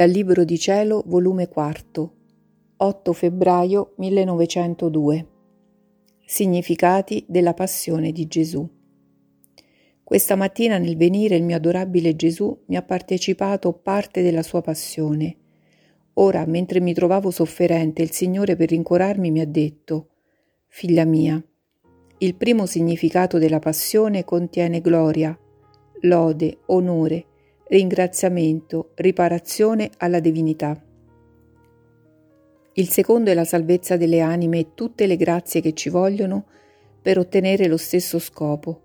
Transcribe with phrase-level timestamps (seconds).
[0.00, 2.12] Dal Libro di Cielo, volume 4,
[2.78, 5.26] 8 febbraio 1902.
[6.24, 8.66] Significati della passione di Gesù.
[10.02, 15.36] Questa mattina nel venire il mio adorabile Gesù mi ha partecipato parte della sua passione.
[16.14, 20.12] Ora, mentre mi trovavo sofferente, il Signore per rincuorarmi mi ha detto,
[20.68, 21.38] Figlia mia,
[22.16, 25.38] il primo significato della passione contiene gloria,
[26.00, 27.26] lode, onore,
[27.70, 30.76] ringraziamento, riparazione alla divinità.
[32.72, 36.46] Il secondo è la salvezza delle anime e tutte le grazie che ci vogliono
[37.00, 38.82] per ottenere lo stesso scopo.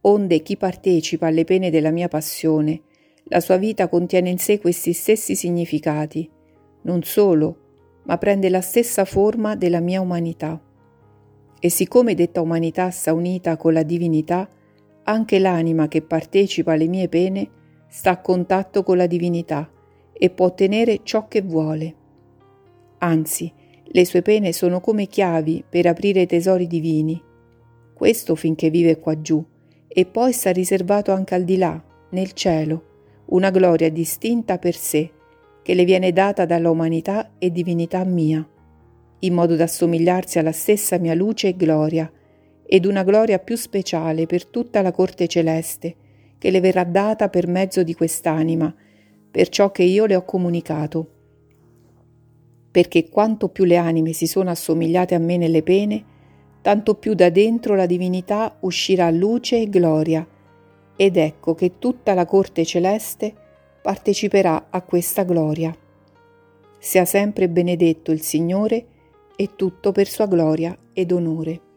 [0.00, 2.82] Onde chi partecipa alle pene della mia passione,
[3.24, 6.28] la sua vita contiene in sé questi stessi significati,
[6.82, 10.60] non solo, ma prende la stessa forma della mia umanità.
[11.60, 14.48] E siccome detta umanità sta unita con la divinità,
[15.04, 17.50] anche l'anima che partecipa alle mie pene
[17.88, 19.68] sta a contatto con la divinità
[20.12, 21.94] e può ottenere ciò che vuole.
[22.98, 27.20] Anzi, le sue pene sono come chiavi per aprire i tesori divini.
[27.94, 29.44] Questo finché vive qua giù,
[29.88, 32.84] e poi sta riservato anche al di là, nel cielo,
[33.26, 35.10] una gloria distinta per sé,
[35.62, 38.46] che le viene data dalla umanità e divinità mia,
[39.20, 42.10] in modo da assomigliarsi alla stessa mia luce e gloria,
[42.64, 45.96] ed una gloria più speciale per tutta la corte celeste,
[46.38, 48.74] che le verrà data per mezzo di quest'anima,
[49.30, 51.10] per ciò che io le ho comunicato.
[52.70, 56.04] Perché quanto più le anime si sono assomigliate a me nelle pene,
[56.62, 60.26] tanto più da dentro la divinità uscirà luce e gloria,
[60.96, 63.34] ed ecco che tutta la corte celeste
[63.82, 65.76] parteciperà a questa gloria.
[66.78, 68.86] Sia sempre benedetto il Signore
[69.36, 71.67] e tutto per sua gloria ed onore.